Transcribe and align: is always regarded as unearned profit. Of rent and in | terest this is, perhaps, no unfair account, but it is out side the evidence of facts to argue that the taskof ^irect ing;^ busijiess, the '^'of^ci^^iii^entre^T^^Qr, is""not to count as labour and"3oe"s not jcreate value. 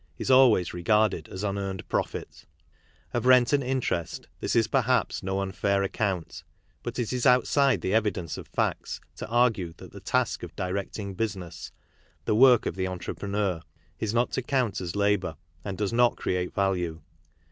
is 0.17 0.31
always 0.31 0.73
regarded 0.73 1.29
as 1.29 1.43
unearned 1.43 1.87
profit. 1.87 2.47
Of 3.13 3.27
rent 3.27 3.53
and 3.53 3.63
in 3.63 3.81
| 3.81 3.81
terest 3.81 4.25
this 4.39 4.55
is, 4.55 4.65
perhaps, 4.65 5.21
no 5.21 5.41
unfair 5.41 5.83
account, 5.83 6.43
but 6.81 6.97
it 6.97 7.13
is 7.13 7.27
out 7.27 7.45
side 7.45 7.81
the 7.81 7.93
evidence 7.93 8.35
of 8.35 8.47
facts 8.47 8.99
to 9.17 9.27
argue 9.27 9.73
that 9.77 9.91
the 9.91 10.01
taskof 10.01 10.55
^irect 10.55 10.97
ing;^ 10.97 11.15
busijiess, 11.15 11.69
the 12.25 12.33
'^'of^ci^^iii^entre^T^^Qr, 12.35 13.61
is""not 13.99 14.31
to 14.31 14.41
count 14.41 14.81
as 14.81 14.95
labour 14.95 15.35
and"3oe"s 15.63 15.93
not 15.93 16.15
jcreate 16.15 16.51
value. 16.51 17.01